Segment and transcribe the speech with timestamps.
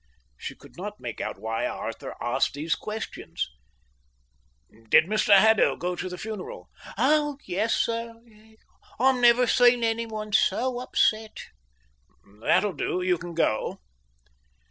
[0.35, 3.47] She could not make out why Arthur asked these questions.
[4.89, 8.15] "Did Mr Haddo go to the funeral?" "Oh yes, sir.
[8.99, 11.37] I've never seen anyone so upset."
[12.39, 13.03] "That'll do.
[13.03, 13.79] You can go."